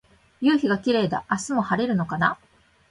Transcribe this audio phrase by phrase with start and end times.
[0.41, 1.25] 夕陽がキレイだ。
[1.29, 2.39] 明日も晴れるのかな。